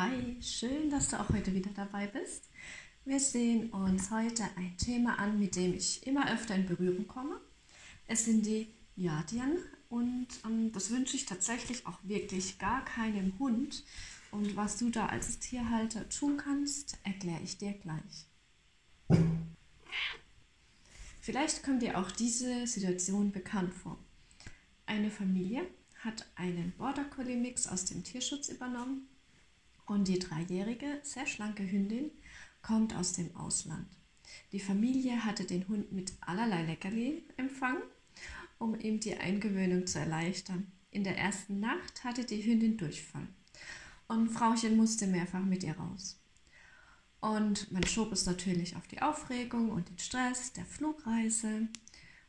Hi, 0.00 0.36
schön, 0.40 0.90
dass 0.90 1.08
du 1.08 1.18
auch 1.18 1.28
heute 1.30 1.52
wieder 1.52 1.72
dabei 1.74 2.06
bist. 2.06 2.50
Wir 3.04 3.18
sehen 3.18 3.70
uns 3.70 4.12
heute 4.12 4.44
ein 4.56 4.76
Thema 4.76 5.18
an, 5.18 5.40
mit 5.40 5.56
dem 5.56 5.74
ich 5.74 6.06
immer 6.06 6.32
öfter 6.32 6.54
in 6.54 6.66
Berührung 6.66 7.08
komme. 7.08 7.40
Es 8.06 8.24
sind 8.24 8.46
die 8.46 8.72
Yardien 8.94 9.58
und 9.88 10.28
ähm, 10.44 10.70
das 10.70 10.92
wünsche 10.92 11.16
ich 11.16 11.26
tatsächlich 11.26 11.84
auch 11.84 11.98
wirklich 12.04 12.60
gar 12.60 12.84
keinem 12.84 13.36
Hund. 13.40 13.82
Und 14.30 14.54
was 14.54 14.78
du 14.78 14.88
da 14.88 15.06
als 15.06 15.40
Tierhalter 15.40 16.08
tun 16.08 16.36
kannst, 16.36 16.96
erkläre 17.02 17.42
ich 17.42 17.58
dir 17.58 17.72
gleich. 17.72 18.28
Vielleicht 21.20 21.64
kommt 21.64 21.82
dir 21.82 21.98
auch 21.98 22.12
diese 22.12 22.68
Situation 22.68 23.32
bekannt 23.32 23.74
vor. 23.74 23.98
Eine 24.86 25.10
Familie 25.10 25.66
hat 26.04 26.24
einen 26.36 26.70
Border 26.78 27.06
Collie 27.06 27.36
Mix 27.36 27.66
aus 27.66 27.84
dem 27.84 28.04
Tierschutz 28.04 28.48
übernommen 28.48 29.08
und 29.88 30.08
die 30.08 30.18
dreijährige, 30.18 31.00
sehr 31.02 31.26
schlanke 31.26 31.68
Hündin 31.68 32.10
kommt 32.62 32.94
aus 32.94 33.12
dem 33.14 33.34
Ausland. 33.36 33.86
Die 34.52 34.60
Familie 34.60 35.24
hatte 35.24 35.44
den 35.44 35.66
Hund 35.68 35.92
mit 35.92 36.12
allerlei 36.20 36.62
Leckerli 36.62 37.24
empfangen, 37.36 37.82
um 38.58 38.78
ihm 38.78 39.00
die 39.00 39.16
Eingewöhnung 39.16 39.86
zu 39.86 39.98
erleichtern. 39.98 40.70
In 40.90 41.04
der 41.04 41.16
ersten 41.16 41.60
Nacht 41.60 42.04
hatte 42.04 42.24
die 42.24 42.44
Hündin 42.44 42.76
Durchfall 42.76 43.28
und 44.08 44.30
Frauchen 44.30 44.76
musste 44.76 45.06
mehrfach 45.06 45.44
mit 45.44 45.62
ihr 45.62 45.76
raus. 45.76 46.18
Und 47.20 47.70
man 47.72 47.84
schob 47.86 48.12
es 48.12 48.26
natürlich 48.26 48.76
auf 48.76 48.86
die 48.86 49.02
Aufregung 49.02 49.70
und 49.70 49.88
den 49.88 49.98
Stress 49.98 50.52
der 50.52 50.64
Flugreise. 50.64 51.68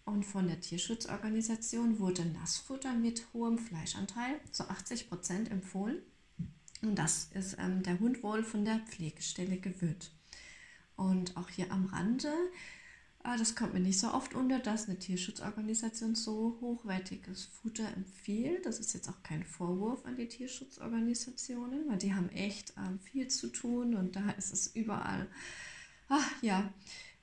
Und 0.03 0.25
von 0.25 0.47
der 0.47 0.59
Tierschutzorganisation 0.59 1.99
wurde 1.99 2.25
Nassfutter 2.25 2.93
mit 2.93 3.27
hohem 3.33 3.59
Fleischanteil 3.59 4.39
zu 4.51 4.67
80 4.67 5.07
Prozent 5.07 5.51
empfohlen. 5.51 6.01
Und 6.81 6.95
das 6.95 7.29
ist 7.33 7.57
ähm, 7.59 7.83
der 7.83 7.99
Hund 7.99 8.23
wohl 8.23 8.43
von 8.43 8.63
der 8.65 8.79
Pflegestelle 8.79 9.57
gewöhnt. 9.57 10.11
Und 10.95 11.35
auch 11.37 11.49
hier 11.49 11.71
am 11.71 11.85
Rande, 11.85 12.31
äh, 13.23 13.37
das 13.37 13.55
kommt 13.55 13.73
mir 13.73 13.79
nicht 13.79 13.99
so 13.99 14.13
oft 14.13 14.33
unter, 14.33 14.59
dass 14.59 14.87
eine 14.87 14.97
Tierschutzorganisation 14.97 16.15
so 16.15 16.57
hochwertiges 16.61 17.45
Futter 17.45 17.87
empfiehlt. 17.95 18.65
Das 18.65 18.79
ist 18.79 18.93
jetzt 18.93 19.09
auch 19.09 19.23
kein 19.23 19.43
Vorwurf 19.43 20.05
an 20.05 20.15
die 20.15 20.27
Tierschutzorganisationen, 20.27 21.89
weil 21.89 21.97
die 21.97 22.13
haben 22.13 22.29
echt 22.29 22.73
ähm, 22.77 22.99
viel 22.99 23.27
zu 23.27 23.47
tun 23.47 23.95
und 23.95 24.15
da 24.15 24.29
ist 24.31 24.53
es 24.53 24.67
überall, 24.67 25.27
ach 26.07 26.31
ja, 26.41 26.73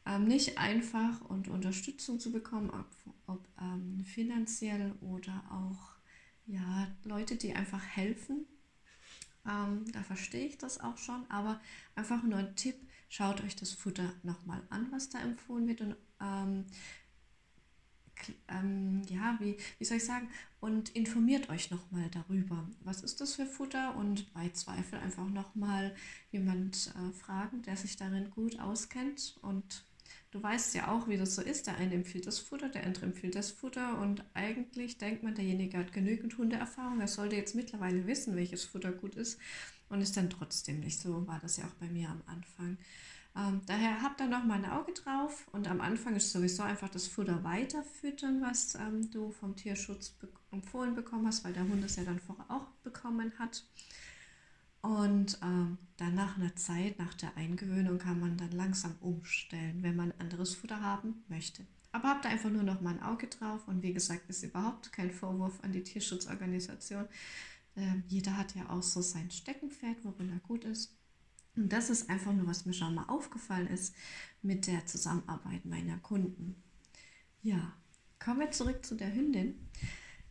ähm, 0.05 0.25
nicht 0.25 0.59
einfach 0.59 1.23
und 1.23 1.49
Unterstützung 1.49 2.21
zu 2.21 2.31
bekommen, 2.31 2.71
ob, 2.71 2.87
ob 3.27 3.49
ähm, 3.61 4.05
finanziell 4.05 4.93
oder 5.01 5.43
auch 5.51 5.97
ja, 6.47 6.89
Leute, 7.05 7.37
die 7.37 7.55
einfach 7.55 7.85
helfen 7.85 8.47
ähm, 9.49 9.85
da 9.93 10.03
verstehe 10.03 10.47
ich 10.47 10.59
das 10.59 10.81
auch 10.81 10.99
schon, 10.99 11.25
aber 11.31 11.61
einfach 11.95 12.23
nur 12.23 12.39
ein 12.39 12.57
Tipp, 12.57 12.77
schaut 13.09 13.43
euch 13.43 13.57
das 13.57 13.73
Futter 13.73 14.13
nochmal 14.23 14.63
an, 14.71 14.89
was 14.91 15.09
da 15.09 15.21
empfohlen 15.21 15.69
wird 15.69 15.81
und 15.81 15.97
ähm, 16.21 16.67
ähm, 18.49 19.03
ja, 19.09 19.37
wie, 19.41 19.57
wie 19.79 19.85
soll 19.85 19.99
ich 19.99 20.05
sagen, 20.05 20.29
und 20.61 20.89
informiert 20.91 21.49
euch 21.51 21.71
nochmal 21.71 22.09
darüber. 22.11 22.67
Was 22.81 23.03
ist 23.03 23.21
das 23.21 23.35
für 23.35 23.47
Futter? 23.47 23.97
Und 23.97 24.33
bei 24.33 24.49
Zweifel 24.51 24.99
einfach 24.99 25.29
nochmal 25.29 25.95
jemand 26.31 26.95
äh, 26.97 27.13
fragen, 27.13 27.63
der 27.63 27.77
sich 27.77 27.97
darin 27.97 28.31
gut 28.31 28.59
auskennt 28.59 29.39
und 29.43 29.85
Du 30.37 30.43
weißt 30.43 30.75
ja 30.75 30.89
auch, 30.89 31.09
wie 31.09 31.17
das 31.17 31.35
so 31.35 31.41
ist. 31.41 31.67
Der 31.67 31.79
eine 31.79 31.95
empfiehlt 31.95 32.27
das 32.27 32.39
Futter, 32.39 32.69
der 32.69 32.85
andere 32.85 33.07
empfiehlt 33.07 33.35
das 33.35 33.53
Futter 33.53 33.99
und 33.99 34.23
eigentlich 34.35 34.99
denkt 34.99 35.23
man, 35.23 35.35
derjenige 35.35 35.79
hat 35.79 35.95
genügend 35.95 36.37
Hundeerfahrung. 36.37 37.01
Er 37.01 37.09
sollte 37.09 37.37
jetzt 37.37 37.55
mittlerweile 37.55 38.07
wissen, 38.07 38.37
welches 38.37 38.67
Futter 38.67 38.93
gut 38.93 39.15
ist 39.15 39.39
und 39.89 40.03
ist 40.03 40.15
dann 40.15 40.29
trotzdem 40.29 40.81
nicht 40.81 41.01
so. 41.01 41.27
War 41.27 41.41
das 41.41 41.57
ja 41.57 41.65
auch 41.65 41.75
bei 41.81 41.87
mir 41.87 42.11
am 42.11 42.21
Anfang. 42.27 42.77
Ähm, 43.35 43.63
daher 43.65 44.03
habt 44.03 44.21
da 44.21 44.27
noch 44.27 44.45
mal 44.45 44.63
ein 44.63 44.71
Auge 44.71 44.93
drauf 44.93 45.49
und 45.53 45.69
am 45.69 45.81
Anfang 45.81 46.15
ist 46.17 46.31
sowieso 46.31 46.65
einfach 46.65 46.91
das 46.91 47.07
Futter 47.07 47.43
weiterfüttern, 47.43 48.43
was 48.43 48.75
ähm, 48.75 49.11
du 49.11 49.31
vom 49.31 49.57
Tierschutz 49.57 50.11
be 50.11 50.29
empfohlen 50.51 50.95
bekommen 50.95 51.27
hast, 51.27 51.45
weil 51.45 51.55
der 51.55 51.67
Hund 51.67 51.83
es 51.83 51.97
ja 51.97 52.05
dann 52.05 52.21
vorher 52.21 52.51
auch 52.51 52.67
bekommen 52.83 53.33
hat. 53.39 53.65
Und 54.87 55.41
ähm, 55.43 55.79
dann 55.97 56.15
nach 56.15 56.39
einer 56.39 56.55
Zeit, 56.55 57.01
nach 57.01 57.13
der 57.15 57.37
Eingewöhnung, 57.37 57.99
kann 57.99 58.21
man 58.21 58.37
dann 58.37 58.53
langsam 58.53 58.95
umstellen, 59.01 59.83
wenn 59.83 59.97
man 59.97 60.13
anderes 60.21 60.55
Futter 60.55 60.81
haben 60.81 61.25
möchte. 61.27 61.67
Aber 61.91 62.11
habt 62.11 62.25
da 62.25 62.29
einfach 62.29 62.51
nur 62.51 62.63
noch 62.63 62.81
mal 62.81 62.95
ein 62.95 63.03
Auge 63.03 63.27
drauf. 63.27 63.67
Und 63.67 63.83
wie 63.83 63.93
gesagt, 63.93 64.31
ist 64.31 64.45
überhaupt 64.45 64.93
kein 64.93 65.11
Vorwurf 65.11 65.59
an 65.65 65.73
die 65.73 65.83
Tierschutzorganisation. 65.83 67.09
Ähm, 67.75 68.05
jeder 68.07 68.37
hat 68.37 68.55
ja 68.55 68.71
auch 68.71 68.83
so 68.85 69.03
sein 69.03 69.29
Steckenpferd, 69.29 70.05
worin 70.05 70.31
er 70.31 70.39
gut 70.39 70.63
ist. 70.63 70.97
Und 71.57 71.73
das 71.73 71.91
ist 71.91 72.09
einfach 72.09 72.33
nur, 72.33 72.47
was 72.47 72.65
mir 72.65 72.73
schon 72.73 72.95
mal 72.95 73.09
aufgefallen 73.09 73.67
ist 73.67 73.93
mit 74.41 74.69
der 74.69 74.87
Zusammenarbeit 74.87 75.65
meiner 75.65 75.99
Kunden. 75.99 76.63
Ja, 77.43 77.73
kommen 78.21 78.39
wir 78.39 78.53
zurück 78.53 78.87
zu 78.87 78.95
der 78.95 79.13
Hündin. 79.13 79.69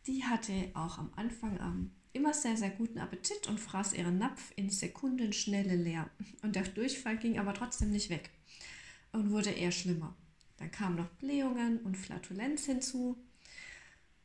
Die 0.07 0.23
hatte 0.23 0.71
auch 0.75 0.97
am 0.97 1.11
Anfang 1.17 1.59
am 1.59 1.91
immer 2.15 2.33
sehr, 2.33 2.55
sehr 2.55 2.69
guten 2.69 2.99
Appetit 2.99 3.47
und 3.47 3.59
fraß 3.59 3.93
ihren 3.93 4.17
Napf 4.17 4.53
in 4.55 4.69
Sekundenschnelle 4.69 5.75
leer. 5.75 6.09
Und 6.41 6.55
der 6.55 6.63
Durchfall 6.63 7.17
ging 7.17 7.37
aber 7.37 7.53
trotzdem 7.53 7.91
nicht 7.91 8.09
weg 8.09 8.31
und 9.11 9.31
wurde 9.31 9.51
eher 9.51 9.71
schlimmer. 9.71 10.15
Dann 10.57 10.71
kamen 10.71 10.95
noch 10.95 11.09
Blähungen 11.09 11.79
und 11.79 11.97
Flatulenz 11.97 12.65
hinzu. 12.65 13.17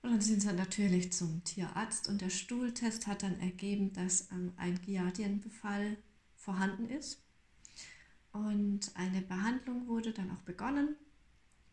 Und 0.02 0.12
dann 0.12 0.20
sind 0.20 0.40
sie 0.40 0.52
natürlich 0.52 1.12
zum 1.12 1.42
Tierarzt 1.44 2.08
und 2.08 2.20
der 2.20 2.30
Stuhltest 2.30 3.06
hat 3.06 3.22
dann 3.22 3.38
ergeben, 3.40 3.92
dass 3.92 4.30
ähm, 4.30 4.52
ein 4.56 4.80
Giardienbefall 4.80 5.98
vorhanden 6.36 6.88
ist. 6.88 7.22
Und 8.32 8.92
eine 8.94 9.20
Behandlung 9.20 9.88
wurde 9.88 10.12
dann 10.12 10.30
auch 10.30 10.42
begonnen. 10.42 10.96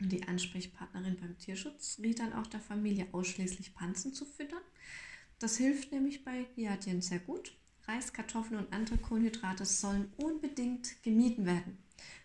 Und 0.00 0.12
die 0.12 0.24
Ansprechpartnerin 0.24 1.16
beim 1.16 1.38
Tierschutz 1.38 1.98
riet 2.02 2.18
dann 2.18 2.32
auch 2.32 2.46
der 2.46 2.60
Familie 2.60 3.06
ausschließlich 3.12 3.74
Panzen 3.74 4.12
zu 4.12 4.24
füttern 4.24 4.62
das 5.38 5.56
hilft 5.56 5.92
nämlich 5.92 6.24
bei 6.24 6.46
Giardien 6.54 7.00
sehr 7.00 7.20
gut. 7.20 7.52
Reis, 7.86 8.12
Kartoffeln 8.12 8.60
und 8.60 8.72
andere 8.72 8.98
Kohlenhydrate 8.98 9.64
sollen 9.64 10.12
unbedingt 10.16 11.02
gemieden 11.02 11.46
werden. 11.46 11.78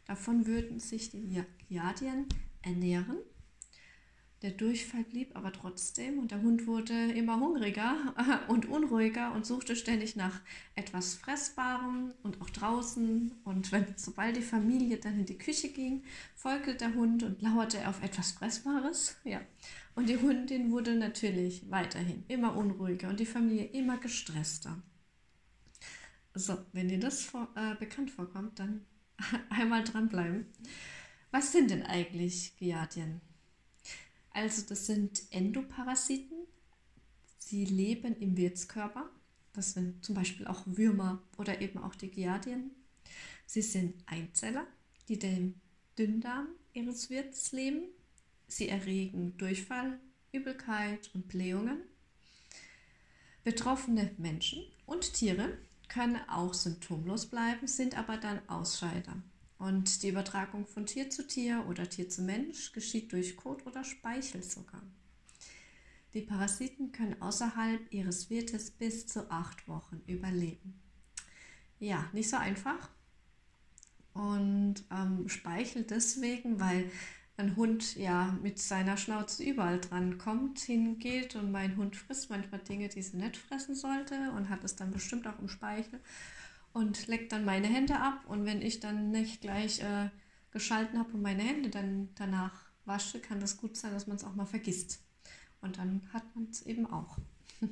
Davon 0.06 0.46
würden 0.46 0.80
sich 0.80 1.10
die 1.10 1.44
Giardien 1.70 2.28
ernähren. 2.62 3.18
Der 4.44 4.52
Durchfall 4.52 5.06
blieb 5.06 5.38
aber 5.38 5.54
trotzdem 5.54 6.20
und 6.20 6.32
der 6.32 6.42
Hund 6.42 6.68
wurde 6.68 7.14
immer 7.14 7.40
hungriger 7.40 8.14
und 8.50 8.66
unruhiger 8.66 9.34
und 9.34 9.46
suchte 9.46 9.78
ständig 9.78 10.18
nach 10.18 10.42
etwas 10.76 11.16
Fressbarem 11.16 12.14
und 12.24 12.42
auch 12.42 12.50
draußen. 12.50 13.32
Und 13.46 13.72
wenn, 13.72 13.86
sobald 13.96 14.36
die 14.36 14.42
Familie 14.42 14.98
dann 14.98 15.18
in 15.18 15.26
die 15.26 15.38
Küche 15.38 15.70
ging, 15.70 16.04
folgte 16.36 16.76
der 16.76 16.94
Hund 16.94 17.24
und 17.24 17.42
lauerte 17.42 17.88
auf 17.88 18.04
etwas 18.04 18.34
Fressbares. 18.34 19.16
Ja. 19.24 19.40
Und 19.96 20.10
die 20.10 20.22
Hündin 20.22 20.72
wurde 20.72 20.96
natürlich 20.96 21.72
weiterhin 21.72 22.26
immer 22.28 22.58
unruhiger 22.58 23.08
und 23.08 23.22
die 23.22 23.26
Familie 23.26 23.68
immer 23.68 23.98
gestresster. 23.98 24.78
So, 26.34 26.58
wenn 26.74 26.90
dir 26.90 27.00
das 27.00 27.24
vor, 27.24 27.48
äh, 27.56 27.76
bekannt 27.76 28.12
vorkommt, 28.12 28.60
dann 28.60 28.86
einmal 29.50 29.86
dranbleiben. 29.86 30.48
Was 31.32 31.54
sind 31.54 31.72
denn 31.72 31.84
eigentlich 31.84 32.58
Giardien? 32.58 33.22
Also 34.34 34.64
das 34.68 34.88
sind 34.88 35.24
Endoparasiten. 35.32 36.38
Sie 37.38 37.66
leben 37.66 38.16
im 38.18 38.36
Wirtskörper. 38.36 39.10
Das 39.54 39.74
sind 39.74 40.04
zum 40.04 40.16
Beispiel 40.16 40.48
auch 40.48 40.64
Würmer 40.66 41.22
oder 41.38 41.62
eben 41.62 41.80
auch 41.80 41.96
die 41.96 42.10
Giardien. 42.10 42.72
Sie 43.46 43.62
sind 43.62 43.96
Einzeller, 44.08 44.66
die 45.08 45.20
den 45.20 45.62
Dünndarm 45.98 46.48
ihres 46.74 47.10
Wirts 47.10 47.52
leben 47.52 47.84
Sie 48.54 48.70
erregen 48.70 49.36
Durchfall, 49.38 50.00
Übelkeit 50.32 51.10
und 51.16 51.28
Blähungen. 51.28 51.82
Betroffene 53.44 54.12
Menschen 54.18 54.64
und 54.86 55.14
Tiere 55.14 55.58
können 55.90 56.20
auch 56.30 56.54
symptomlos 56.54 57.26
bleiben, 57.26 57.68
sind 57.68 57.98
aber 57.98 58.18
dann 58.18 58.48
Ausscheider. 58.48 59.16
Und 59.64 60.04
die 60.04 60.10
Übertragung 60.10 60.68
von 60.68 60.86
Tier 60.86 61.10
zu 61.10 61.26
Tier 61.26 61.66
oder 61.70 61.90
Tier 61.90 62.10
zu 62.10 62.22
Mensch 62.22 62.74
geschieht 62.74 63.14
durch 63.14 63.38
Kot 63.38 63.66
oder 63.66 63.86
Speichel 63.86 64.44
sogar. 64.44 64.82
Die 66.14 66.20
Parasiten 66.20 66.92
können 66.92 67.22
außerhalb 67.22 67.80
ihres 67.94 68.30
Wirtes 68.30 68.72
bis 68.72 69.08
zu 69.08 69.32
acht 69.32 69.66
Wochen 69.70 70.02
überleben. 70.06 70.82
Ja, 71.80 72.10
nicht 72.12 72.30
so 72.30 72.36
einfach. 72.36 72.90
Und 74.12 74.84
ähm, 74.92 75.30
Speichel 75.30 75.84
deswegen, 75.84 76.60
weil 76.60 76.92
ein 77.38 77.56
Hund 77.56 77.96
ja 77.96 78.38
mit 78.44 78.60
seiner 78.60 78.98
Schnauze 78.98 79.44
überall 79.44 79.80
dran 79.80 80.18
kommt, 80.18 80.60
hingeht 80.60 81.38
und 81.38 81.54
mein 81.54 81.78
Hund 81.78 81.96
frisst 81.96 82.30
manchmal 82.30 82.60
Dinge, 82.60 82.90
die 82.90 83.02
sie 83.02 83.16
nicht 83.16 83.38
fressen 83.38 83.76
sollte 83.76 84.32
und 84.32 84.50
hat 84.50 84.66
es 84.66 84.76
dann 84.76 84.92
bestimmt 84.92 85.26
auch 85.26 85.40
im 85.40 85.48
Speichel 85.48 86.02
und 86.74 87.08
leckt 87.08 87.32
dann 87.32 87.46
meine 87.46 87.68
Hände 87.68 88.00
ab 88.00 88.26
und 88.28 88.46
wenn 88.46 88.62
ich 88.62 88.80
dann 88.80 89.12
nicht 89.12 89.42
gleich 89.42 89.80
äh, 89.82 90.10
geschalten 90.52 91.00
habe 91.00 91.14
und 91.14 91.22
meine 91.22 91.44
Hände 91.44 91.70
dann 91.70 92.10
danach 92.16 92.66
wasche, 92.86 93.20
kann 93.20 93.40
das 93.40 93.58
gut 93.58 93.78
sein, 93.78 93.94
dass 93.94 94.08
man 94.08 94.18
es 94.18 94.24
auch 94.24 94.36
mal 94.36 94.46
vergisst. 94.46 95.00
Und 95.62 95.78
dann 95.78 96.02
hat 96.12 96.36
man 96.36 96.50
es 96.50 96.64
eben 96.64 96.86
auch. 96.86 97.18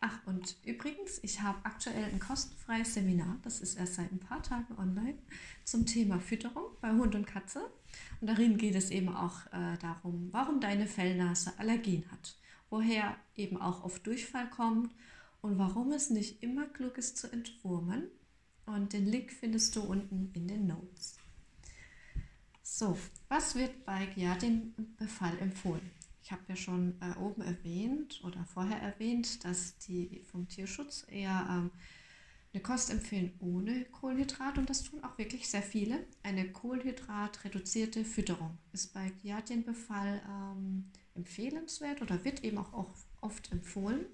Ach, 0.00 0.26
und 0.26 0.56
übrigens, 0.64 1.18
ich 1.22 1.40
habe 1.40 1.58
aktuell 1.64 2.04
ein 2.04 2.18
kostenfreies 2.18 2.94
Seminar, 2.94 3.38
das 3.42 3.60
ist 3.60 3.76
erst 3.76 3.96
seit 3.96 4.10
ein 4.10 4.20
paar 4.20 4.42
Tagen 4.42 4.76
online, 4.78 5.18
zum 5.64 5.86
Thema 5.86 6.18
Fütterung 6.18 6.64
bei 6.80 6.90
Hund 6.90 7.14
und 7.14 7.26
Katze. 7.26 7.70
Und 8.20 8.28
darin 8.28 8.56
geht 8.56 8.74
es 8.74 8.90
eben 8.90 9.14
auch 9.14 9.46
äh, 9.46 9.76
darum, 9.80 10.28
warum 10.32 10.60
deine 10.60 10.86
Fellnase 10.86 11.52
Allergien 11.58 12.10
hat, 12.10 12.36
woher 12.70 13.16
eben 13.36 13.60
auch 13.60 13.84
oft 13.84 14.06
Durchfall 14.06 14.48
kommt 14.50 14.92
und 15.40 15.58
warum 15.58 15.92
es 15.92 16.10
nicht 16.10 16.42
immer 16.42 16.66
klug 16.66 16.98
ist 16.98 17.16
zu 17.16 17.30
entwurmen. 17.30 18.08
Und 18.66 18.92
den 18.92 19.06
Link 19.06 19.32
findest 19.32 19.74
du 19.76 19.82
unten 19.82 20.30
in 20.34 20.46
den 20.46 20.66
Notes. 20.66 21.16
So, 22.62 22.98
was 23.28 23.54
wird 23.54 23.84
bei 23.86 24.06
Giardin-Befall 24.06 25.38
empfohlen? 25.38 25.90
Ich 26.22 26.32
habe 26.32 26.42
ja 26.48 26.56
schon 26.56 26.94
äh, 27.00 27.18
oben 27.18 27.40
erwähnt 27.40 28.20
oder 28.22 28.44
vorher 28.44 28.78
erwähnt, 28.82 29.44
dass 29.44 29.78
die 29.78 30.22
vom 30.30 30.46
Tierschutz 30.48 31.06
eher 31.08 31.46
ähm, 31.48 31.70
eine 32.52 32.62
Kost 32.62 32.90
empfehlen 32.90 33.32
ohne 33.40 33.84
Kohlenhydrat 33.86 34.58
und 34.58 34.68
das 34.68 34.82
tun 34.82 35.02
auch 35.04 35.16
wirklich 35.16 35.48
sehr 35.48 35.62
viele. 35.62 36.04
Eine 36.22 36.50
kohlenhydratreduzierte 36.52 38.04
Fütterung 38.04 38.58
ist 38.72 38.92
bei 38.92 39.10
Giardienbefall 39.22 40.20
ähm, 40.28 40.90
empfehlenswert 41.14 42.02
oder 42.02 42.24
wird 42.24 42.44
eben 42.44 42.58
auch 42.58 42.72
oft 43.20 43.50
empfohlen. 43.52 44.06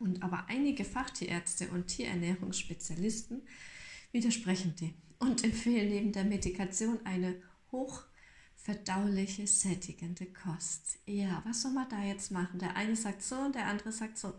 Und 0.00 0.22
aber 0.22 0.46
einige 0.48 0.84
Fachtierärzte 0.84 1.68
und 1.68 1.86
Tierernährungsspezialisten 1.86 3.42
widersprechen 4.12 4.74
dem 4.76 4.94
und 5.18 5.44
empfehlen 5.44 5.90
neben 5.90 6.12
der 6.12 6.24
Medikation 6.24 6.98
eine 7.04 7.40
hoch 7.70 8.02
verdauliche, 8.56 9.46
sättigende 9.46 10.26
Kost. 10.26 10.98
Ja, 11.06 11.42
was 11.46 11.62
soll 11.62 11.72
man 11.72 11.88
da 11.88 12.02
jetzt 12.02 12.32
machen? 12.32 12.58
Der 12.58 12.76
eine 12.76 12.96
sagt 12.96 13.22
so 13.22 13.36
und 13.36 13.54
der 13.54 13.66
andere 13.66 13.92
sagt 13.92 14.18
so. 14.18 14.34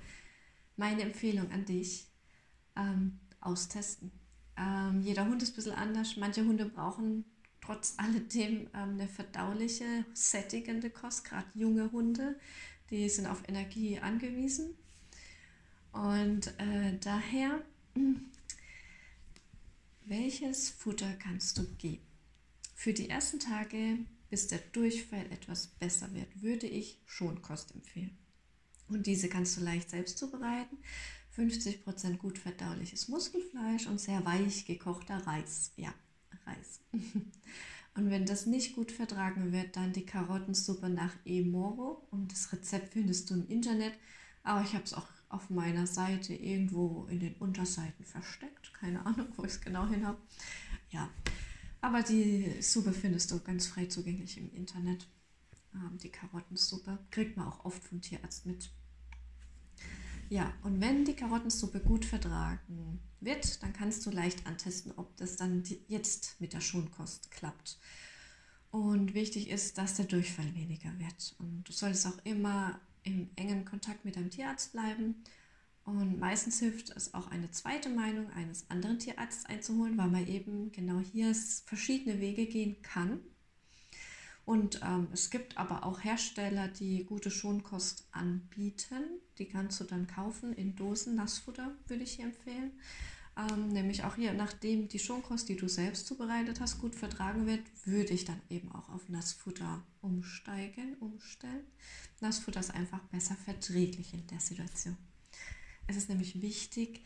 Meine 0.78 1.04
Empfehlung 1.04 1.50
an 1.52 1.66
dich, 1.66 2.08
ähm, 2.76 3.20
austesten. 3.40 4.12
Ähm, 4.58 5.02
jeder 5.02 5.28
Hund 5.28 5.42
ist 5.44 5.54
ein 5.54 5.56
bisschen 5.56 5.74
anders. 5.74 6.18
Manche 6.18 6.46
Hunde 6.46 6.66
brauchen 6.66 7.26
trotz 7.62 7.96
alledem 7.98 8.68
ähm, 8.74 8.92
eine 8.92 9.08
verdauliche, 9.08 10.06
sättigende 10.14 10.90
Kost, 10.90 11.24
gerade 11.26 11.48
junge 11.54 11.92
Hunde, 11.92 12.40
die 12.90 13.08
sind 13.10 13.28
auf 13.28 13.48
Energie 13.48 14.00
angewiesen. 14.00 14.76
Und 15.92 16.48
äh, 16.60 16.98
daher, 17.00 17.62
welches 20.06 20.70
Futter 20.70 21.14
kannst 21.14 21.58
du 21.58 21.66
geben? 21.78 22.06
Für 22.76 22.94
die 22.94 23.10
ersten 23.10 23.40
Tage, 23.40 24.00
bis 24.30 24.48
der 24.48 24.60
Durchfall 24.72 25.26
etwas 25.32 25.68
besser 25.68 26.14
wird, 26.14 26.42
würde 26.42 26.68
ich 26.68 27.00
Schonkost 27.06 27.76
empfehlen. 27.76 28.18
Und 28.88 29.06
diese 29.08 29.30
kannst 29.30 29.58
du 29.58 29.62
leicht 29.62 29.90
selbst 29.90 30.18
zubereiten. 30.18 30.78
50% 31.36 32.18
gut 32.18 32.38
verdauliches 32.38 33.08
Muskelfleisch 33.08 33.88
und 33.88 34.02
sehr 34.02 34.26
weich 34.26 34.66
gekochter 34.66 35.26
Reis. 35.26 35.72
Ja, 35.78 35.94
Reis. 36.46 36.82
Und 37.94 38.10
wenn 38.10 38.26
das 38.26 38.46
nicht 38.46 38.76
gut 38.76 38.92
vertragen 38.92 39.52
wird, 39.52 39.76
dann 39.76 39.92
die 39.92 40.06
Karottensuppe 40.06 40.90
nach 40.90 41.14
E-Moro. 41.26 42.08
Und 42.10 42.32
das 42.32 42.52
Rezept 42.54 42.94
findest 42.94 43.30
du 43.30 43.36
im 43.36 43.48
Internet. 43.50 43.94
Aber 44.44 44.62
ich 44.64 44.74
habe 44.74 44.86
es 44.86 44.94
auch 44.94 45.08
auf 45.32 45.50
meiner 45.50 45.88
Seite 45.88 46.34
irgendwo 46.34 47.06
in 47.10 47.20
den 47.20 47.36
Unterseiten 47.36 48.06
versteckt. 48.06 48.74
Keine 48.74 49.06
Ahnung, 49.06 49.28
wo 49.36 49.44
ich 49.44 49.52
es 49.52 49.62
genau 49.62 49.88
hin 49.88 50.06
habe. 50.06 50.18
Ja, 50.90 51.10
aber 51.80 52.04
die 52.04 52.62
Suppe 52.62 52.94
findest 52.94 53.32
du 53.32 53.40
ganz 53.40 53.68
frei 53.68 53.86
zugänglich 53.86 54.38
im 54.38 54.54
Internet. 54.54 55.08
Ähm, 55.74 55.98
die 55.98 56.10
Karottensuppe 56.10 57.00
kriegt 57.10 57.38
man 57.38 57.48
auch 57.48 57.66
oft 57.66 57.84
vom 57.84 58.02
Tierarzt 58.02 58.46
mit. 58.46 58.70
Ja, 60.30 60.54
und 60.64 60.80
wenn 60.80 61.04
die 61.04 61.16
Karottensuppe 61.16 61.82
gut 61.82 62.06
vertragen 62.06 63.00
wird, 63.20 63.62
dann 63.64 63.74
kannst 63.74 64.06
du 64.06 64.12
leicht 64.12 64.48
antesten, 64.48 64.94
ob 64.96 65.18
das 65.18 65.36
dann 65.36 65.64
jetzt 65.88 66.40
mit 66.40 66.54
der 66.54 66.62
Schonkost 66.62 67.32
klappt. 67.32 67.78
Und 68.70 69.14
wichtig 69.14 69.50
ist, 69.50 69.78
dass 69.78 69.96
der 69.96 70.06
Durchfall 70.06 70.56
weniger 70.56 70.98
wird. 70.98 71.36
Und 71.40 71.64
du 71.66 71.74
solltest 71.74 72.08
auch 72.08 72.18
immer 72.24 72.80
im 73.04 73.30
engen 73.36 73.66
Kontakt 73.66 74.06
mit 74.06 74.16
deinem 74.16 74.30
Tierarzt 74.30 74.72
bleiben 74.74 75.24
und 75.84 76.20
meistens 76.20 76.60
hilft 76.60 76.92
es 76.92 77.14
auch 77.14 77.28
eine 77.32 77.50
zweite 77.52 77.90
Meinung 77.90 78.30
eines 78.32 78.70
anderen 78.70 79.00
Tierarztes 79.00 79.46
einzuholen, 79.46 79.98
weil 79.98 80.10
man 80.10 80.28
eben 80.28 80.72
genau 80.72 81.00
hier 81.00 81.34
verschiedene 81.66 82.20
Wege 82.20 82.46
gehen 82.46 82.82
kann. 82.82 83.20
Und 84.46 84.82
ähm, 84.84 85.08
es 85.12 85.30
gibt 85.30 85.58
aber 85.58 85.86
auch 85.86 86.04
Hersteller, 86.04 86.68
die 86.68 87.06
gute 87.06 87.32
Schonkost 87.32 88.08
anbieten. 88.12 89.04
Die 89.38 89.48
kannst 89.48 89.80
du 89.80 89.84
dann 89.86 90.08
kaufen 90.08 90.54
in 90.54 90.76
Dosen. 90.76 91.16
Nassfutter 91.16 91.76
würde 91.88 92.04
ich 92.04 92.14
hier 92.14 92.26
empfehlen. 92.26 92.72
Ähm, 93.38 93.70
nämlich 93.70 94.04
auch 94.04 94.16
hier, 94.16 94.34
nachdem 94.34 94.90
die 94.90 95.00
Schonkost, 95.00 95.48
die 95.48 95.56
du 95.56 95.70
selbst 95.70 96.06
zubereitet 96.06 96.60
hast, 96.60 96.80
gut 96.80 96.96
vertragen 96.96 97.48
wird, 97.48 97.62
würde 97.86 98.14
ich 98.14 98.26
dann 98.26 98.42
eben 98.50 98.72
auch 98.72 98.90
auf 98.90 99.08
Nassfutter 99.08 99.84
umsteigen, 100.02 100.96
umstellen. 101.00 101.64
Nassfutter 102.20 102.60
ist 102.60 102.76
einfach 102.76 103.00
besser 103.06 103.36
verträglich 103.36 104.14
in 104.14 104.28
der 104.28 104.40
Situation. 104.40 104.98
Es 105.88 105.96
ist 105.96 106.10
nämlich 106.10 106.42
wichtig, 106.42 107.04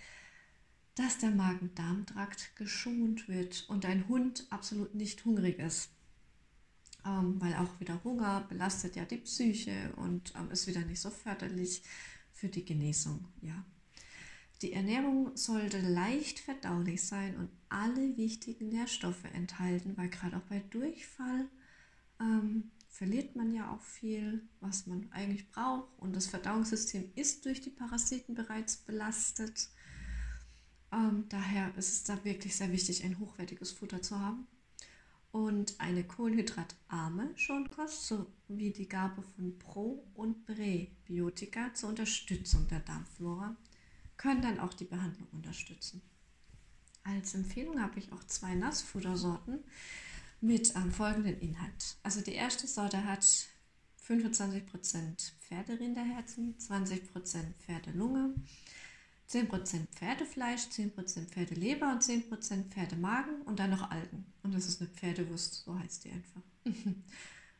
dass 0.95 1.19
der 1.19 1.31
Magen-Darm-Trakt 1.31 2.55
geschont 2.55 3.27
wird 3.27 3.65
und 3.67 3.83
dein 3.83 4.07
Hund 4.07 4.47
absolut 4.49 4.95
nicht 4.95 5.25
hungrig 5.25 5.59
ist. 5.59 5.89
Ähm, 7.05 7.39
weil 7.39 7.53
auch 7.55 7.79
wieder 7.79 8.03
Hunger 8.03 8.45
belastet 8.49 8.95
ja 8.95 9.05
die 9.05 9.17
Psyche 9.17 9.93
und 9.97 10.33
ähm, 10.35 10.49
ist 10.49 10.65
wieder 10.65 10.81
nicht 10.81 11.01
so 11.01 11.11
förderlich 11.11 11.83
für 12.31 12.49
die 12.49 12.65
Genesung. 12.65 13.27
Ja. 13.41 13.63
Die 14.61 14.71
Ernährung 14.71 15.35
sollte 15.35 15.81
leicht 15.81 16.39
verdaulich 16.39 17.03
sein 17.03 17.35
und 17.35 17.49
alle 17.69 18.15
wichtigen 18.15 18.69
Nährstoffe 18.69 19.25
enthalten, 19.33 19.97
weil 19.97 20.09
gerade 20.09 20.37
auch 20.37 20.47
bei 20.49 20.59
Durchfall 20.69 21.49
ähm, 22.21 22.71
verliert 22.87 23.35
man 23.35 23.53
ja 23.53 23.73
auch 23.73 23.81
viel, 23.81 24.47
was 24.61 24.87
man 24.87 25.11
eigentlich 25.11 25.49
braucht. 25.51 25.89
Und 25.97 26.15
das 26.15 26.27
Verdauungssystem 26.27 27.11
ist 27.15 27.45
durch 27.45 27.59
die 27.59 27.69
Parasiten 27.69 28.33
bereits 28.33 28.77
belastet. 28.77 29.69
Ähm, 30.93 31.25
daher 31.27 31.75
ist 31.75 31.91
es 31.91 32.03
da 32.03 32.23
wirklich 32.23 32.55
sehr 32.55 32.71
wichtig, 32.71 33.03
ein 33.03 33.19
hochwertiges 33.19 33.71
Futter 33.71 34.01
zu 34.01 34.17
haben. 34.19 34.47
Und 35.33 35.75
eine 35.81 36.05
kohlenhydratarme 36.05 37.37
Schonkost 37.37 38.07
sowie 38.07 38.71
die 38.71 38.87
Gabe 38.87 39.21
von 39.21 39.59
Pro- 39.59 40.07
und 40.13 40.45
Präbiotika 40.45 41.73
zur 41.73 41.89
Unterstützung 41.89 42.69
der 42.69 42.79
Darmflora 42.79 43.57
können 44.17 44.41
dann 44.41 44.59
auch 44.59 44.73
die 44.73 44.85
Behandlung 44.85 45.27
unterstützen. 45.31 46.01
Als 47.03 47.35
Empfehlung 47.35 47.81
habe 47.81 47.99
ich 47.99 48.11
auch 48.11 48.23
zwei 48.23 48.55
Nassfuttersorten, 48.55 49.63
mit 50.41 50.75
ähm, 50.75 50.91
folgenden 50.91 51.39
Inhalt. 51.39 51.97
Also 52.03 52.21
die 52.21 52.33
erste 52.33 52.67
Sorte 52.67 53.03
hat 53.03 53.25
25% 54.07 55.31
Pferderinderherzen, 55.41 56.55
20% 56.57 57.53
Pferdelunge, 57.59 58.35
10% 59.29 59.87
Pferdefleisch, 59.95 60.61
10% 60.61 61.25
Pferdeleber 61.29 61.91
und 61.91 62.03
10% 62.03 62.65
Pferdemagen 62.69 63.41
und 63.43 63.59
dann 63.59 63.71
noch 63.71 63.89
Algen. 63.89 64.25
Und 64.43 64.53
das 64.53 64.67
ist 64.67 64.81
eine 64.81 64.89
Pferdewurst, 64.91 65.63
so 65.65 65.77
heißt 65.79 66.05
die 66.05 66.11
einfach. 66.11 66.41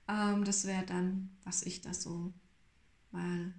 ähm, 0.08 0.44
das 0.44 0.66
wäre 0.66 0.86
dann, 0.86 1.36
was 1.44 1.64
ich 1.64 1.82
da 1.82 1.94
so 1.94 2.32
mal 3.12 3.52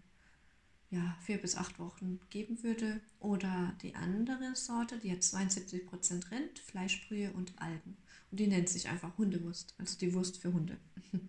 ja, 0.90 1.16
vier 1.21 1.38
bis 1.38 1.57
acht 1.57 1.78
Wochen 1.78 2.21
geben 2.31 2.62
würde. 2.62 3.00
Oder 3.21 3.75
die 3.83 3.95
andere 3.95 4.55
Sorte, 4.55 4.99
die 4.99 5.11
hat 5.11 5.21
72% 5.21 6.31
Rind, 6.31 6.59
Fleischbrühe 6.59 7.33
und 7.33 7.61
Algen. 7.61 7.97
Und 8.31 8.40
die 8.40 8.47
nennt 8.47 8.69
sich 8.69 8.88
einfach 8.88 9.16
Hundewurst, 9.19 9.75
also 9.78 9.99
die 9.99 10.12
Wurst 10.14 10.38
für 10.38 10.52
Hunde. 10.52 10.78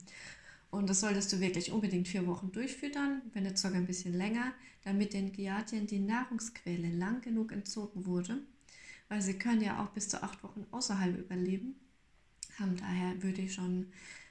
Und 0.69 0.89
das 0.89 0.99
solltest 0.99 1.31
du 1.31 1.39
wirklich 1.39 1.71
unbedingt 1.71 2.09
vier 2.09 2.27
Wochen 2.27 2.51
durchfüttern, 2.51 3.21
wenn 3.33 3.43
nicht 3.43 3.57
sogar 3.57 3.77
ein 3.77 3.87
bisschen 3.87 4.13
länger, 4.13 4.53
damit 4.83 5.13
den 5.13 5.31
Giardien 5.31 5.87
die 5.87 5.99
Nahrungsquelle 5.99 6.91
lang 6.91 7.21
genug 7.21 7.51
entzogen 7.51 8.05
wurde, 8.05 8.41
weil 9.07 9.21
sie 9.21 9.35
können 9.35 9.61
ja 9.61 9.81
auch 9.81 9.89
bis 9.91 10.09
zu 10.09 10.21
acht 10.21 10.43
Wochen 10.43 10.65
außerhalb 10.71 11.17
überleben. 11.17 11.75
daher 12.59 13.23
würde 13.23 13.43
ich 13.43 13.53
schon 13.53 13.87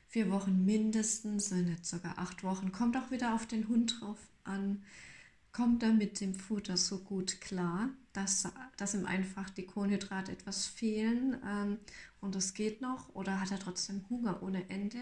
vier 0.09 0.31
Wochen 0.31 0.65
mindestens, 0.65 1.51
wenn 1.51 1.65
nicht 1.65 1.87
sogar 1.87 2.19
acht 2.19 2.45
Wochen, 2.45 2.71
kommt 2.71 2.97
auch 2.97 3.11
wieder 3.11 3.35
auf 3.35 3.47
den 3.47 3.69
Hund 3.69 4.01
drauf 4.01 4.19
an, 4.45 4.83
kommt 5.57 5.83
er 5.83 5.93
mit 5.95 6.21
dem 6.21 6.35
Futter 6.35 6.77
so 6.77 6.99
gut 6.99 7.41
klar, 7.41 7.89
dass, 8.13 8.47
dass 8.77 8.93
ihm 8.93 9.07
einfach 9.07 9.49
die 9.49 9.65
Kohlenhydrate 9.65 10.33
etwas 10.33 10.67
fehlen 10.67 11.41
ähm, 11.47 11.79
und 12.21 12.35
das 12.35 12.53
geht 12.53 12.83
noch 12.83 13.15
oder 13.15 13.41
hat 13.41 13.53
er 13.53 13.59
trotzdem 13.59 14.05
Hunger 14.11 14.43
ohne 14.43 14.69
Ende, 14.69 15.01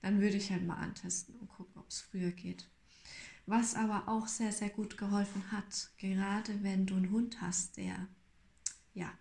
dann 0.00 0.22
würde 0.22 0.38
ich 0.38 0.50
halt 0.50 0.66
mal 0.66 0.76
antesten 0.76 1.34
und 1.36 1.48
gucken, 1.48 1.78
ob 1.78 1.90
es 1.90 2.00
früher 2.00 2.30
geht. 2.30 2.66
Was 3.44 3.74
aber 3.74 4.08
auch 4.08 4.28
sehr, 4.28 4.50
sehr 4.50 4.70
gut 4.70 4.96
geholfen 4.96 5.52
hat, 5.52 5.90
gerade 5.98 6.62
wenn 6.62 6.86
du 6.86 6.96
einen 6.96 7.10
Hund 7.10 7.42
hast, 7.42 7.76
der 7.76 8.08
ja 8.94 9.12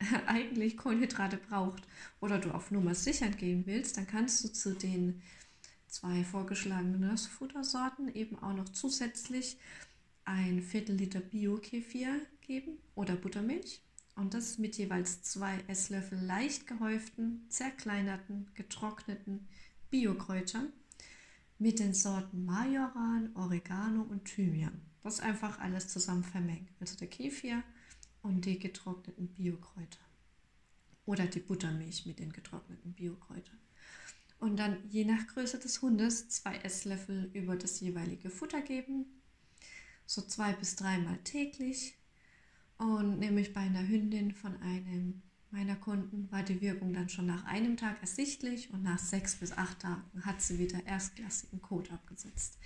eigentlich 0.26 0.76
Kohlenhydrate 0.76 1.36
braucht 1.36 1.84
oder 2.20 2.40
du 2.40 2.50
auf 2.50 2.72
Nummer 2.72 2.96
sichern 2.96 3.36
gehen 3.36 3.64
willst, 3.64 3.96
dann 3.96 4.08
kannst 4.08 4.42
du 4.42 4.48
zu 4.48 4.74
den 4.74 5.22
zwei 5.86 6.24
vorgeschlagenen 6.24 7.00
Nussfuttersorten 7.00 8.12
eben 8.12 8.36
auch 8.40 8.54
noch 8.54 8.68
zusätzlich 8.70 9.56
ein 10.30 10.62
Viertel 10.62 10.94
Liter 10.94 11.18
Bio-Kefir 11.18 12.20
geben 12.40 12.78
oder 12.94 13.16
Buttermilch 13.16 13.82
und 14.14 14.32
das 14.32 14.58
mit 14.58 14.76
jeweils 14.76 15.22
zwei 15.22 15.58
Esslöffel 15.66 16.20
leicht 16.20 16.68
gehäuften, 16.68 17.46
zerkleinerten, 17.48 18.48
getrockneten 18.54 19.48
Biokräutern 19.90 20.72
mit 21.58 21.80
den 21.80 21.94
Sorten 21.94 22.44
Majoran, 22.44 23.34
Oregano 23.34 24.02
und 24.02 24.24
Thymian. 24.24 24.80
Das 25.02 25.18
einfach 25.18 25.58
alles 25.58 25.88
zusammen 25.88 26.22
vermengen. 26.22 26.68
Also 26.78 26.96
der 26.96 27.08
Kefir 27.08 27.64
und 28.22 28.44
die 28.44 28.58
getrockneten 28.58 29.28
Biokräuter. 29.28 29.98
Oder 31.06 31.26
die 31.26 31.40
Buttermilch 31.40 32.06
mit 32.06 32.20
den 32.20 32.32
getrockneten 32.32 32.92
Biokräutern. 32.92 33.58
Und 34.38 34.58
dann 34.58 34.76
je 34.90 35.04
nach 35.04 35.26
Größe 35.26 35.58
des 35.58 35.82
Hundes 35.82 36.28
zwei 36.28 36.54
Esslöffel 36.58 37.30
über 37.34 37.56
das 37.56 37.80
jeweilige 37.80 38.30
Futter 38.30 38.62
geben. 38.62 39.19
So 40.10 40.22
zwei 40.22 40.52
bis 40.54 40.74
dreimal 40.74 41.18
täglich. 41.18 41.94
Und 42.78 43.20
nämlich 43.20 43.52
bei 43.52 43.60
einer 43.60 43.86
Hündin 43.86 44.32
von 44.32 44.60
einem 44.60 45.22
meiner 45.52 45.76
Kunden 45.76 46.26
war 46.32 46.42
die 46.42 46.60
Wirkung 46.60 46.92
dann 46.92 47.08
schon 47.08 47.26
nach 47.26 47.44
einem 47.44 47.76
Tag 47.76 48.00
ersichtlich 48.00 48.72
und 48.72 48.82
nach 48.82 48.98
sechs 48.98 49.36
bis 49.36 49.52
acht 49.52 49.78
Tagen 49.78 50.02
hat 50.22 50.42
sie 50.42 50.58
wieder 50.58 50.84
erstklassigen 50.84 51.62
Kot 51.62 51.92
abgesetzt. 51.92 52.58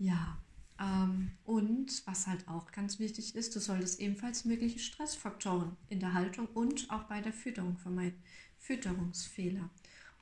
Ja, 0.00 0.36
ähm, 0.80 1.30
und 1.44 2.04
was 2.04 2.26
halt 2.26 2.48
auch 2.48 2.72
ganz 2.72 2.98
wichtig 2.98 3.36
ist, 3.36 3.54
du 3.54 3.60
solltest 3.60 4.00
ebenfalls 4.00 4.44
mögliche 4.44 4.80
Stressfaktoren 4.80 5.76
in 5.88 6.00
der 6.00 6.14
Haltung 6.14 6.48
und 6.48 6.90
auch 6.90 7.04
bei 7.04 7.20
der 7.20 7.32
Fütterung 7.32 7.76
vermeiden. 7.76 8.18
Fütterungsfehler. 8.58 9.70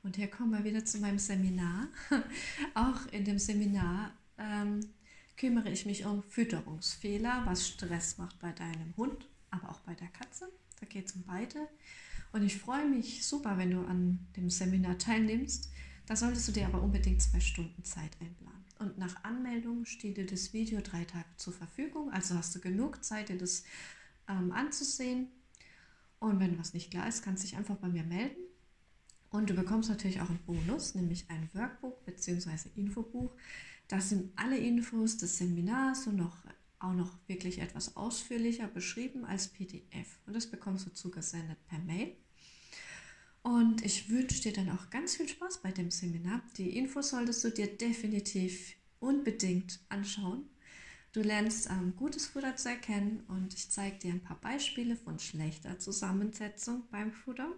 Und 0.03 0.15
hier 0.15 0.27
kommen 0.27 0.51
wir 0.51 0.63
wieder 0.63 0.85
zu 0.85 0.99
meinem 0.99 1.17
Seminar. 1.17 1.87
auch 2.75 3.07
in 3.11 3.25
dem 3.25 3.39
Seminar 3.39 4.11
ähm, 4.37 4.81
kümmere 5.37 5.69
ich 5.69 5.85
mich 5.85 6.05
um 6.05 6.23
Fütterungsfehler, 6.23 7.43
was 7.45 7.67
Stress 7.67 8.17
macht 8.17 8.39
bei 8.39 8.51
deinem 8.51 8.95
Hund, 8.97 9.27
aber 9.49 9.69
auch 9.69 9.79
bei 9.81 9.95
der 9.95 10.07
Katze. 10.09 10.49
Da 10.79 10.85
geht 10.85 11.07
es 11.07 11.13
um 11.13 11.23
beide. 11.23 11.67
Und 12.31 12.43
ich 12.43 12.57
freue 12.57 12.87
mich 12.87 13.25
super, 13.25 13.57
wenn 13.57 13.71
du 13.71 13.85
an 13.85 14.19
dem 14.35 14.49
Seminar 14.49 14.97
teilnimmst. 14.97 15.69
Da 16.05 16.15
solltest 16.15 16.47
du 16.47 16.51
dir 16.51 16.65
aber 16.65 16.81
unbedingt 16.81 17.21
zwei 17.21 17.39
Stunden 17.39 17.83
Zeit 17.83 18.11
einplanen. 18.19 18.65
Und 18.79 18.97
nach 18.97 19.23
Anmeldung 19.23 19.85
steht 19.85 20.17
dir 20.17 20.25
das 20.25 20.53
Video 20.53 20.81
drei 20.81 21.03
Tage 21.05 21.27
zur 21.37 21.53
Verfügung. 21.53 22.11
Also 22.11 22.35
hast 22.35 22.55
du 22.55 22.59
genug 22.59 23.03
Zeit, 23.03 23.29
dir 23.29 23.37
das 23.37 23.63
ähm, 24.27 24.51
anzusehen. 24.51 25.27
Und 26.19 26.39
wenn 26.39 26.57
was 26.57 26.73
nicht 26.73 26.91
klar 26.91 27.07
ist, 27.07 27.23
kannst 27.23 27.43
du 27.43 27.47
dich 27.47 27.57
einfach 27.57 27.75
bei 27.75 27.89
mir 27.89 28.03
melden. 28.03 28.41
Und 29.29 29.49
du 29.49 29.53
bekommst 29.53 29.89
natürlich 29.89 30.19
auch 30.19 30.29
einen 30.29 30.39
Bonus, 30.45 30.95
nämlich 30.95 31.29
ein 31.29 31.49
Workbook 31.53 32.05
bzw. 32.05 32.69
Infobuch. 32.75 33.31
Da 33.91 33.99
sind 33.99 34.31
alle 34.37 34.57
Infos 34.57 35.17
des 35.17 35.37
Seminars 35.37 36.07
und 36.07 36.15
noch 36.15 36.37
auch 36.79 36.93
noch 36.93 37.11
wirklich 37.27 37.59
etwas 37.59 37.97
ausführlicher 37.97 38.67
beschrieben 38.67 39.25
als 39.25 39.49
PDF. 39.49 40.17
Und 40.25 40.33
das 40.33 40.47
bekommst 40.47 40.85
du 40.85 40.93
zugesendet 40.93 41.57
per 41.67 41.77
Mail. 41.79 42.15
Und 43.43 43.83
ich 43.83 44.09
wünsche 44.09 44.43
dir 44.43 44.53
dann 44.53 44.69
auch 44.69 44.89
ganz 44.91 45.17
viel 45.17 45.27
Spaß 45.27 45.61
bei 45.61 45.73
dem 45.73 45.91
Seminar. 45.91 46.41
Die 46.55 46.77
Infos 46.77 47.09
solltest 47.09 47.43
du 47.43 47.49
dir 47.49 47.67
definitiv 47.67 48.75
unbedingt 49.01 49.81
anschauen. 49.89 50.45
Du 51.11 51.21
lernst 51.21 51.69
ähm, 51.69 51.93
gutes 51.97 52.27
Futter 52.27 52.55
zu 52.55 52.69
erkennen 52.69 53.25
und 53.27 53.53
ich 53.53 53.69
zeige 53.71 53.97
dir 53.97 54.13
ein 54.13 54.23
paar 54.23 54.39
Beispiele 54.39 54.95
von 54.95 55.19
schlechter 55.19 55.79
Zusammensetzung 55.79 56.83
beim 56.91 57.11
Futter. 57.11 57.51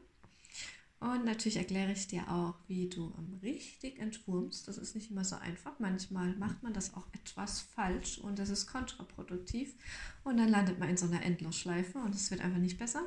Und 1.03 1.25
natürlich 1.25 1.57
erkläre 1.57 1.91
ich 1.91 2.07
dir 2.07 2.31
auch, 2.31 2.55
wie 2.67 2.87
du 2.87 3.13
richtig 3.41 3.99
entwurmst. 3.99 4.69
Das 4.69 4.77
ist 4.77 4.95
nicht 4.95 5.11
immer 5.11 5.25
so 5.25 5.35
einfach. 5.35 5.77
Manchmal 5.77 6.33
macht 6.37 6.63
man 6.63 6.71
das 6.71 6.93
auch 6.93 7.05
etwas 7.11 7.59
falsch 7.59 8.19
und 8.19 8.39
das 8.39 8.49
ist 8.49 8.67
kontraproduktiv. 8.67 9.75
Und 10.23 10.37
dann 10.37 10.47
landet 10.47 10.79
man 10.79 10.87
in 10.87 10.95
so 10.95 11.05
einer 11.05 11.21
Endlosschleife 11.21 11.97
und 11.97 12.15
es 12.15 12.31
wird 12.31 12.39
einfach 12.39 12.59
nicht 12.59 12.77
besser. 12.77 13.03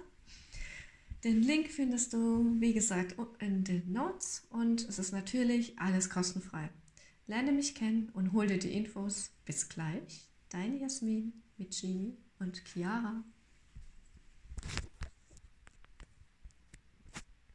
Den 1.25 1.41
Link 1.41 1.71
findest 1.71 2.13
du, 2.13 2.61
wie 2.61 2.75
gesagt, 2.75 3.17
in 3.39 3.65
den 3.65 3.91
Notes 3.91 4.47
und 4.51 4.87
es 4.87 4.99
ist 4.99 5.13
natürlich 5.13 5.79
alles 5.79 6.11
kostenfrei. 6.11 6.69
Lerne 7.27 7.51
mich 7.51 7.75
kennen 7.75 8.11
und 8.13 8.35
hol 8.35 8.47
dir 8.47 8.59
die 8.59 8.75
Infos. 8.75 9.31
Bis 9.47 9.71
gleich. 9.71 10.29
Deine 10.51 10.77
Jasmin 10.77 11.33
mit 11.57 11.81
Genie 11.81 12.19
und 12.41 12.63
Chiara. 12.67 13.25